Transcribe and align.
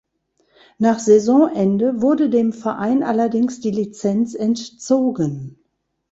Nach 0.79 0.97
Saisonende 0.97 2.01
wurde 2.01 2.31
dem 2.31 2.53
Verein 2.53 3.03
allerdings 3.03 3.59
die 3.59 3.69
Lizenz 3.69 4.33
entzogen. 4.33 5.59